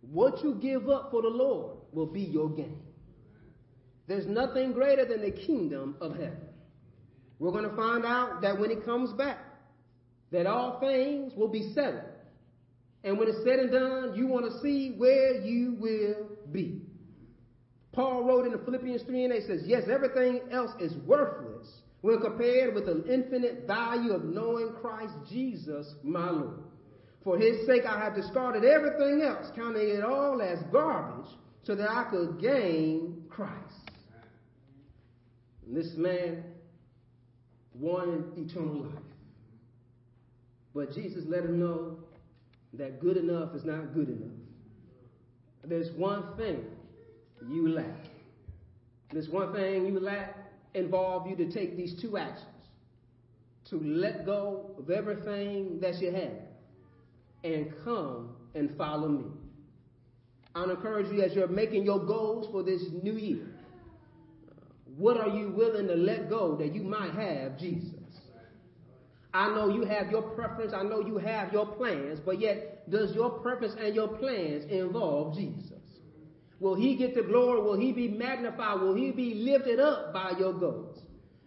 [0.00, 2.80] What you give up for the Lord will be your gain.
[4.08, 6.40] There's nothing greater than the kingdom of heaven.
[7.38, 9.38] We're going to find out that when he comes back,
[10.32, 12.02] that all things will be settled.
[13.04, 16.82] And when it's said and done, you want to see where you will be.
[17.92, 22.20] Paul wrote in the Philippians 3 and 8 says, Yes, everything else is worthless when
[22.20, 26.62] compared with the infinite value of knowing Christ Jesus, my Lord.
[27.22, 31.30] For his sake, I have discarded everything else, counting it all as garbage,
[31.62, 33.90] so that I could gain Christ.
[35.66, 36.42] And this man
[37.74, 39.02] wanted eternal life.
[40.74, 41.98] But Jesus let him know
[42.74, 44.38] that good enough is not good enough.
[45.64, 46.64] There's one thing
[47.46, 48.06] you lack.
[49.12, 50.39] There's one thing you lack
[50.74, 52.46] involve you to take these two actions.
[53.70, 56.50] To let go of everything that you have
[57.44, 59.24] and come and follow me.
[60.54, 63.46] I encourage you as you're making your goals for this new year.
[64.96, 67.94] What are you willing to let go that you might have Jesus?
[69.32, 73.14] I know you have your preference, I know you have your plans, but yet, does
[73.14, 75.79] your purpose and your plans involve Jesus?
[76.60, 77.62] Will he get the glory?
[77.62, 78.80] Will he be magnified?
[78.80, 80.98] Will he be lifted up by your goals?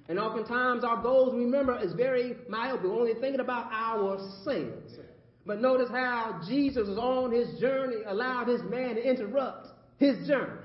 [0.10, 2.84] And oftentimes our goals, remember, is very myopic.
[2.84, 4.98] We're only thinking about our ourselves.
[5.46, 10.60] But notice how Jesus was on his journey, allowed his man to interrupt his journey.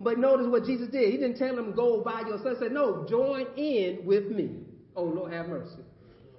[0.00, 1.10] But notice what Jesus did.
[1.10, 2.58] He didn't tell him go by yourself.
[2.58, 4.50] He said, no, join in with me.
[4.96, 5.80] Oh, Lord, have mercy.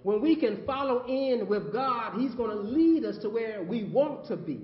[0.04, 3.86] When we can follow in with God, He's going to lead us to where we
[3.86, 4.60] want to be.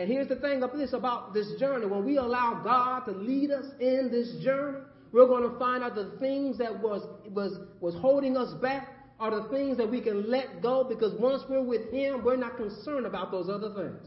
[0.00, 1.84] And here's the thing of this about this journey.
[1.84, 4.78] When we allow God to lead us in this journey,
[5.12, 9.42] we're going to find out the things that was, was, was holding us back are
[9.42, 13.04] the things that we can let go because once we're with Him, we're not concerned
[13.04, 14.06] about those other things.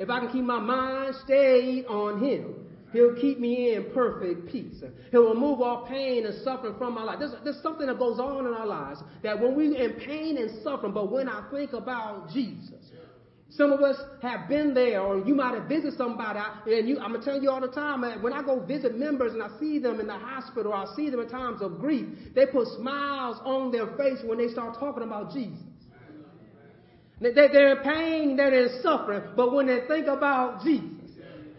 [0.00, 4.82] If I can keep my mind stayed on Him, He'll keep me in perfect peace.
[5.12, 7.20] He'll remove all pain and suffering from my life.
[7.20, 10.60] There's, there's something that goes on in our lives that when we're in pain and
[10.64, 12.83] suffering, but when I think about Jesus,
[13.56, 17.12] some of us have been there, or you might have visited somebody, and you, I'm
[17.12, 20.00] to tell you all the time, when I go visit members and I see them
[20.00, 23.70] in the hospital, or I see them in times of grief, they put smiles on
[23.70, 25.62] their face when they start talking about Jesus.
[27.20, 31.12] They're in pain, they're in suffering, but when they think about Jesus,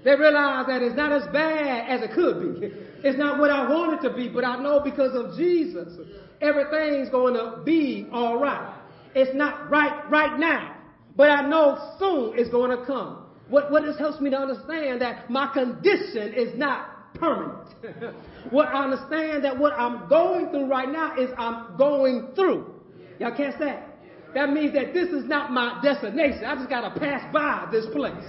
[0.04, 2.72] they realize that it's not as bad as it could be.
[3.06, 5.94] It's not what I want it to be, but I know because of Jesus,
[6.42, 8.74] everything's going to be all right.
[9.14, 10.75] It's not right right now,
[11.16, 13.26] but I know soon it's going to come.
[13.50, 17.70] What, what this helps me to understand that my condition is not permanent.
[18.50, 22.74] what I understand that what I'm going through right now is I'm going through.
[23.20, 23.96] Y'all catch that?
[24.34, 26.44] That means that this is not my destination.
[26.44, 28.26] I just got to pass by this place.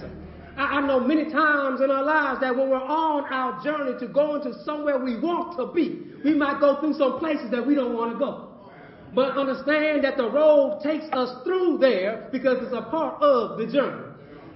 [0.57, 4.35] I, know many times in our lives that when we're on our journey to go
[4.35, 7.93] into somewhere we want to be, we might go through some places that we don't
[7.93, 8.46] want to go.
[9.13, 13.65] But understand that the road takes us through there because it's a part of the
[13.65, 14.03] journey.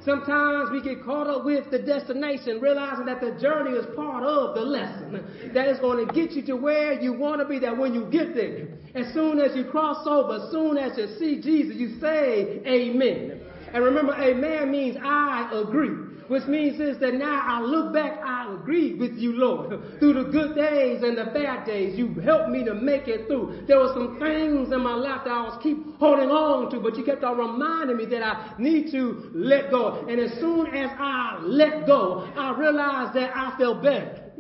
[0.04, 4.56] Sometimes we get caught up with the destination, realizing that the journey is part of
[4.56, 5.24] the lesson.
[5.54, 8.06] That is going to get you to where you want to be, that when you
[8.06, 12.00] get there, as soon as you cross over, as soon as you see Jesus, you
[12.00, 13.42] say, Amen.
[13.74, 15.96] And remember, amen means I agree.
[16.32, 19.68] Which means is that now I look back, I agree with you, Lord.
[20.00, 23.66] Through the good days and the bad days, you helped me to make it through.
[23.68, 26.96] There were some things in my life that I was keep holding on to, but
[26.96, 30.06] you kept on reminding me that I need to let go.
[30.08, 34.32] And as soon as I let go, I realized that I felt better.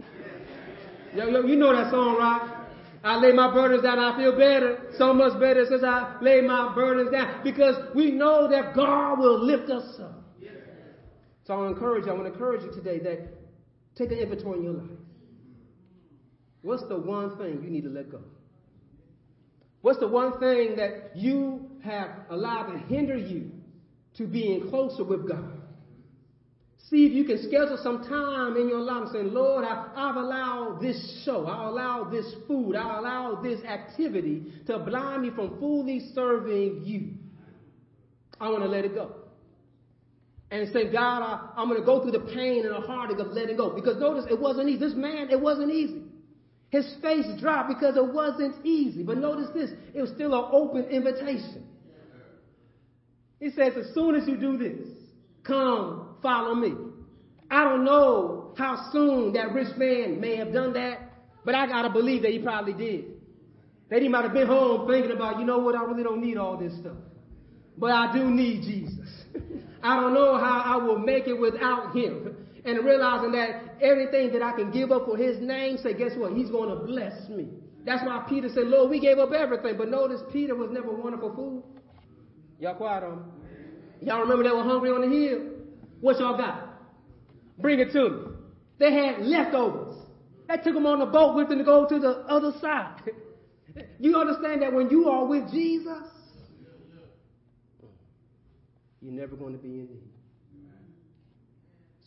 [1.13, 2.67] Yo, yo, you know that song, right?
[3.03, 6.73] I lay my burdens down, I feel better, so much better since I lay my
[6.73, 10.20] burdens down, because we know that God will lift us up.
[11.51, 13.27] So I want to encourage you, I want to encourage you today that
[13.97, 14.89] take an inventory in your life.
[16.61, 18.21] What's the one thing you need to let go?
[19.81, 23.51] What's the one thing that you have allowed to hinder you
[24.15, 25.61] to being closer with God?
[26.89, 30.15] See if you can schedule some time in your life and say, Lord, I, have
[30.15, 35.59] allowed this show, I allow this food, I allow this activity to blind me from
[35.59, 37.09] fully serving you.
[38.39, 39.15] I want to let it go.
[40.51, 43.27] And say, God, I, I'm going to go through the pain and the heartache of
[43.27, 43.69] letting go.
[43.69, 44.79] Because notice, it wasn't easy.
[44.79, 46.01] This man, it wasn't easy.
[46.69, 49.03] His face dropped because it wasn't easy.
[49.03, 51.67] But notice this, it was still an open invitation.
[53.39, 54.87] He says, as soon as you do this,
[55.43, 56.73] come follow me.
[57.49, 60.99] I don't know how soon that rich man may have done that,
[61.43, 63.05] but I gotta believe that he probably did.
[63.89, 66.37] That he might have been home thinking about, you know what, I really don't need
[66.37, 66.97] all this stuff.
[67.81, 69.09] But I do need Jesus.
[69.81, 72.37] I don't know how I will make it without him.
[72.63, 76.33] And realizing that everything that I can give up for his name, say, guess what?
[76.33, 77.47] He's going to bless me.
[77.83, 79.77] That's why Peter said, Lord, we gave up everything.
[79.79, 81.63] But notice Peter was never wanting for food.
[82.59, 83.31] Y'all quiet on.
[83.99, 85.39] Y'all remember they were hungry on the hill?
[86.01, 86.67] What y'all got?
[87.57, 88.31] Bring it to me.
[88.77, 89.95] They had leftovers.
[90.47, 93.01] They took them on the boat with them to go to the other side.
[93.99, 96.03] you understand that when you are with Jesus,
[99.01, 100.11] you're never going to be in need.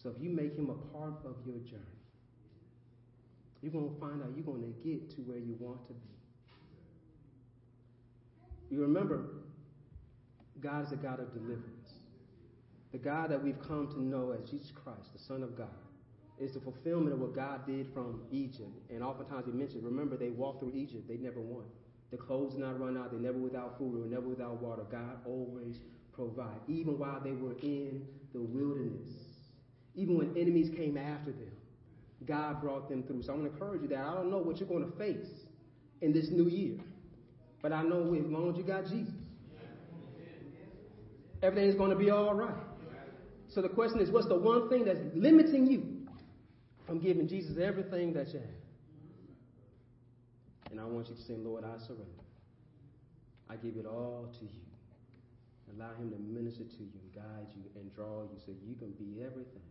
[0.03, 1.83] So if you make him a part of your journey,
[3.63, 6.01] you're going to find out you're going to get to where you want to be.
[8.71, 9.25] You remember,
[10.61, 11.95] God is a God of deliverance.
[12.93, 15.69] The God that we've come to know as Jesus Christ, the Son of God,
[16.39, 18.71] is the fulfillment of what God did from Egypt.
[18.91, 21.65] And oftentimes we mention, remember, they walked through Egypt, they never won.
[22.11, 24.83] The clothes did not run out, they never without food, they were never without water.
[24.91, 25.79] God always
[26.15, 29.09] provide, even while they were in the wilderness.
[29.95, 31.53] Even when enemies came after them,
[32.27, 33.23] God brought them through.
[33.23, 35.29] So I want to encourage you that I don't know what you're going to face
[36.01, 36.79] in this new year,
[37.63, 39.15] but I know as long as you got Jesus,
[41.43, 42.55] everything is going to be all right.
[43.49, 46.09] So the question is, what's the one thing that's limiting you
[46.87, 48.49] from giving Jesus everything that you have?
[50.73, 52.05] And I want you to say, Lord, I surrender.
[53.49, 54.74] I give it all to you.
[55.73, 58.93] Allow him to minister to you and guide you and draw you so you can
[58.93, 59.65] be everything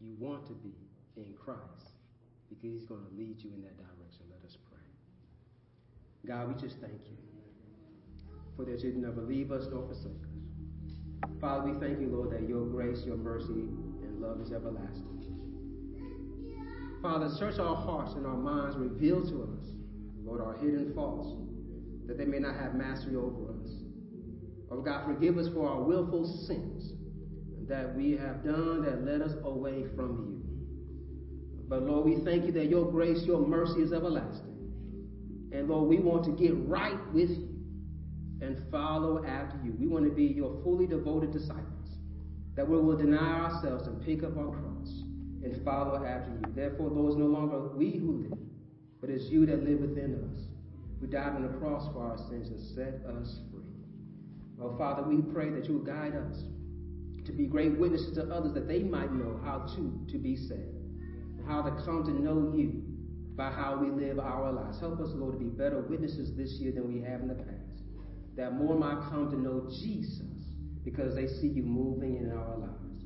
[0.00, 0.74] you want to be
[1.16, 1.92] in Christ
[2.48, 4.24] because he's going to lead you in that direction.
[4.30, 4.80] Let us pray.
[6.26, 7.16] God, we just thank you
[8.56, 11.30] for that you never leave us nor forsake us.
[11.40, 13.68] Father, we thank you, Lord, that your grace, your mercy,
[14.02, 15.14] and love is everlasting.
[17.02, 19.74] Father, search our hearts and our minds, reveal to us,
[20.24, 21.36] Lord, our hidden faults,
[22.06, 23.83] that they may not have mastery over us.
[24.74, 26.94] Oh God, forgive us for our willful sins
[27.68, 30.42] that we have done that led us away from you.
[31.68, 34.72] But Lord, we thank you that your grace, your mercy is everlasting.
[35.52, 37.54] And Lord, we want to get right with you
[38.40, 39.76] and follow after you.
[39.78, 41.96] We want to be your fully devoted disciples.
[42.56, 44.88] That we will deny ourselves and pick up our cross
[45.44, 46.52] and follow after you.
[46.52, 48.38] Therefore, Lord, it's no longer we who live,
[49.00, 50.40] but it's you that live within us,
[51.00, 53.53] who died on the cross for our sins and set us free.
[54.60, 56.42] Oh, Father, we pray that you will guide us
[57.24, 60.92] to be great witnesses to others that they might know how to, to be saved,
[61.46, 62.82] how to come to know you
[63.36, 64.78] by how we live our lives.
[64.78, 67.82] Help us, Lord, to be better witnesses this year than we have in the past.
[68.36, 70.20] That more might come to know Jesus
[70.84, 73.04] because they see you moving in our lives.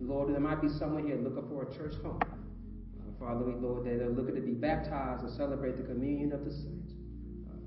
[0.00, 2.20] Lord, there might be someone here looking for a church home.
[2.22, 6.44] Uh, Father, we, Lord, that are looking to be baptized and celebrate the communion of
[6.44, 6.85] the saints.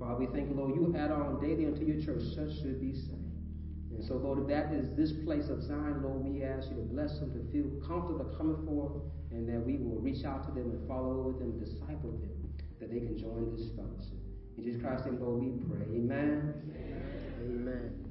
[0.00, 2.94] Father, we thank you, Lord, you add on daily unto your church, such should be
[2.94, 3.20] saved.
[3.92, 6.82] And so, Lord, if that is this place of Zion, Lord, we ask you to
[6.82, 8.96] bless them to feel comfortable coming forth
[9.30, 12.32] and that we will reach out to them and follow with them, disciple them,
[12.80, 14.16] that they can join this fellowship.
[14.56, 15.84] In Jesus Christ's name, Lord, we pray.
[15.92, 16.54] Amen.
[16.64, 17.28] Amen.
[17.44, 18.04] Amen.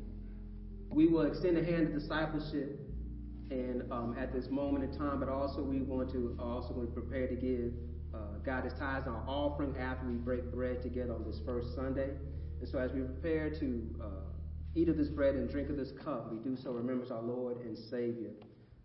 [0.91, 2.79] We will extend a hand of discipleship
[3.51, 7.01] and um, at this moment in time, but also we want to also want to
[7.01, 7.73] prepare to give
[8.13, 11.75] uh, God His tithes and our offering after we break bread together on this first
[11.75, 12.09] Sunday.
[12.59, 14.05] And so as we prepare to uh,
[14.75, 17.61] eat of this bread and drink of this cup, we do so remembers our Lord
[17.61, 18.31] and Savior.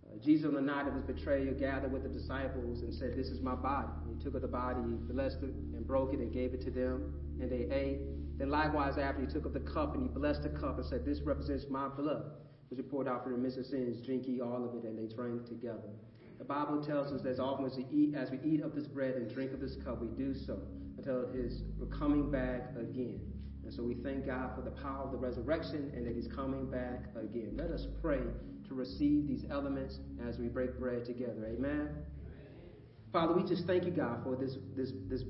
[0.07, 3.29] Uh, Jesus on the night of his betrayal gathered with the disciples and said, This
[3.29, 3.89] is my body.
[4.07, 6.63] And he took of the body, he blessed it and broke it and gave it
[6.63, 8.01] to them, and they ate.
[8.39, 11.05] Then likewise after he took of the cup and he blessed the cup and said,
[11.05, 12.25] This represents my blood
[12.75, 14.05] which poured out for the remission of sins.
[14.05, 15.91] Drink ye all of it, and they drank together.
[16.39, 18.87] The Bible tells us that as often as we eat, as we eat of this
[18.87, 20.59] bread and drink of this cup, we do so
[20.97, 21.63] until his
[21.99, 23.21] coming back again.
[23.65, 26.67] And so we thank God for the power of the resurrection and that he's coming
[26.71, 27.53] back again.
[27.57, 28.21] Let us pray
[28.69, 31.47] to receive these elements as we break bread together.
[31.47, 31.89] Amen.
[33.13, 35.23] Father, we just thank you, God, for this this this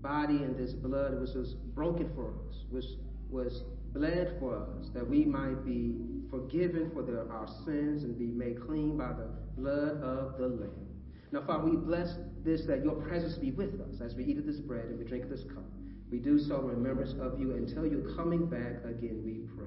[0.00, 2.86] body and this blood which was broken for us, which
[3.28, 5.96] was bled for us, that we might be
[6.30, 10.88] forgiven for the, our sins and be made clean by the blood of the Lamb.
[11.32, 12.14] Now, Father, we bless
[12.44, 15.04] this that your presence be with us as we eat of this bread and we
[15.04, 15.64] drink of this cup.
[16.10, 19.66] We do so in remembrance of you until you're coming back again, we pray.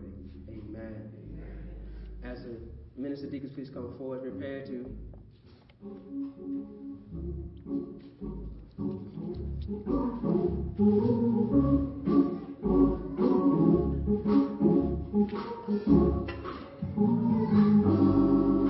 [0.49, 1.11] Amen.
[2.23, 2.57] As the
[2.97, 4.85] minister deacons please come forward, prepare to
[12.61, 12.91] Thank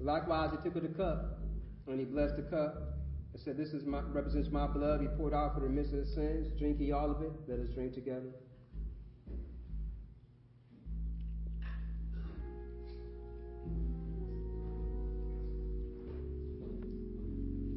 [0.00, 1.40] Likewise, he took of the cup,
[1.86, 2.98] and he blessed the cup,
[3.32, 5.00] and said, This is my, represents my blood.
[5.00, 6.48] He poured out for the remission of sins.
[6.58, 7.32] Drink ye all of it.
[7.46, 8.30] Let us drink together.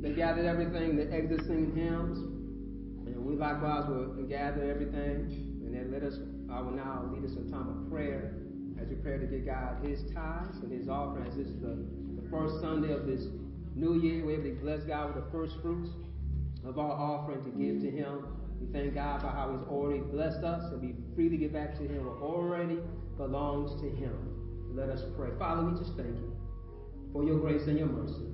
[0.02, 2.18] They gathered everything, the exit singing hymns,
[3.06, 6.18] and we likewise will gather everything, and then let us,
[6.54, 8.36] I will now lead us in time of prayer
[8.82, 11.36] as we pray to give God His tithes and His offerings.
[11.36, 11.86] This is the
[12.22, 13.28] the first Sunday of this
[13.76, 14.26] new year.
[14.26, 15.90] We're able to bless God with the first fruits
[16.66, 18.38] of our offering to give to Him.
[18.60, 21.84] We thank God for how He's already blessed us, and we freely give back to
[21.84, 22.80] Him what already
[23.18, 24.14] belongs to Him.
[24.74, 25.30] Let us pray.
[25.40, 26.36] Father, we just thank you
[27.12, 28.28] for your grace and your mercy.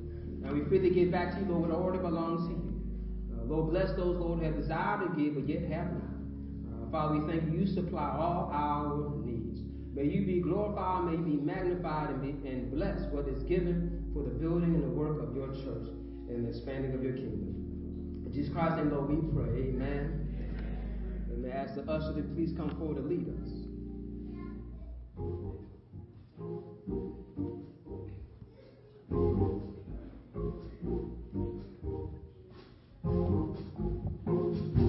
[0.43, 2.81] And we freely give back to you, Lord, what already belongs to you.
[3.33, 6.16] Uh, Lord, bless those, Lord, who have desired to give, but yet have not.
[6.91, 7.59] Father, we thank you.
[7.59, 9.59] You supply all our needs.
[9.93, 14.11] May you be glorified, may you be magnified, and, be, and blessed what is given
[14.13, 15.89] for the building and the work of your church
[16.29, 18.23] and the expanding of your kingdom.
[18.25, 19.69] In Jesus Christ and Lord, we pray.
[19.69, 20.23] Amen.
[21.29, 23.67] And may I ask the usher to please come forward to lead us.
[34.27, 34.86] Thank you.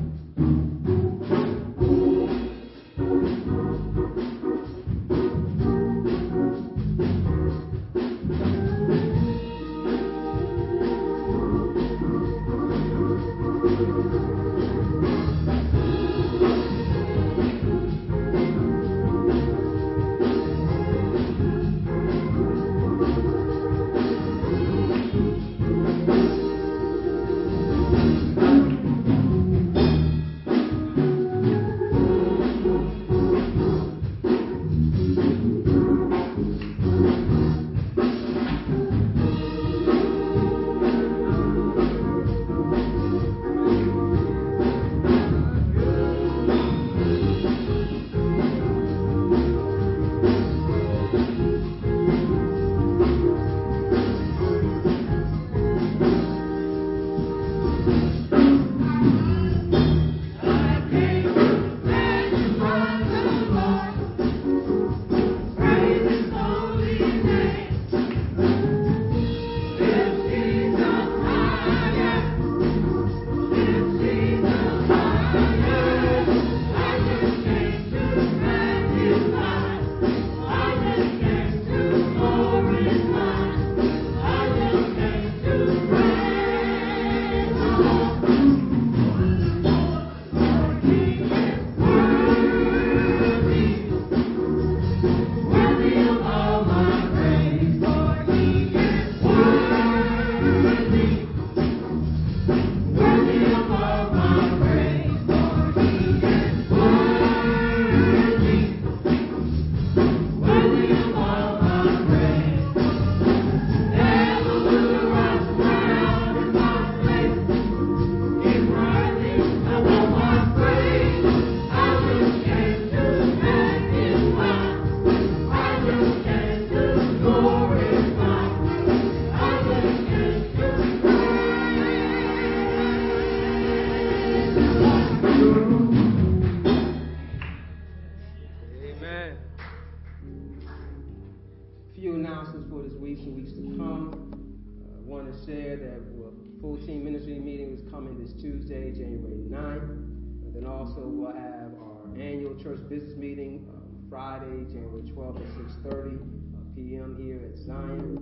[152.62, 155.48] Church business meeting um, Friday, January 12th at
[155.88, 157.16] 6.30 uh, p.m.
[157.18, 158.20] here at Zion.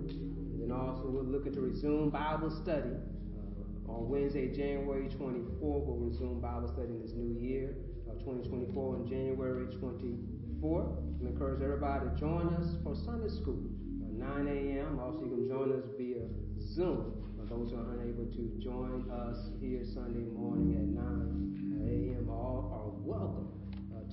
[0.52, 5.58] And then also we're looking to resume Bible study uh, on Wednesday, January 24th.
[5.58, 7.74] We'll resume Bible study in this new year,
[8.08, 10.96] uh, 2024, on January 24th.
[11.20, 13.58] I encourage everybody to join us for Sunday school,
[14.06, 15.00] uh, 9 a.m.
[15.00, 16.22] Also, you can join us via
[16.60, 17.26] Zoom.
[17.34, 22.70] For those who are unable to join us here Sunday morning at 9 a.m., all
[22.70, 23.57] are welcome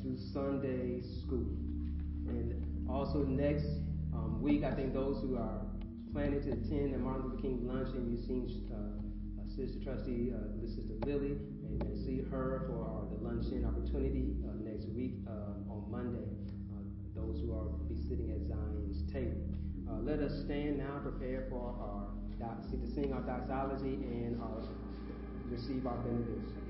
[0.05, 1.49] to Sunday school.
[2.29, 2.53] And
[2.87, 3.65] also next
[4.13, 5.65] um, week, I think those who are
[6.13, 10.61] planning to attend the Martin Luther King luncheon, you've seen uh, uh, Sister Trustee, uh,
[10.61, 11.37] Sister Lily,
[11.81, 16.29] and see her for our, the luncheon opportunity uh, next week uh, on Monday.
[17.15, 19.39] Those who are be sitting at Zion's table.
[20.03, 24.61] Let us stand now, prepare for our to sing our doxology and our
[25.49, 26.64] receive our benediction.